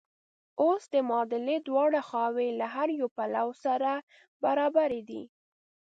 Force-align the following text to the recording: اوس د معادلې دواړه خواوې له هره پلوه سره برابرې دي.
اوس 0.61 0.83
د 0.93 0.95
معادلې 1.09 1.57
دواړه 1.67 1.99
خواوې 2.07 2.49
له 2.59 2.67
هره 2.75 2.95
پلوه 3.15 3.55
سره 3.65 3.91
برابرې 4.43 5.01
دي. 5.09 5.23